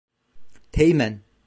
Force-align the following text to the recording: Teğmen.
Teğmen. 0.71 1.21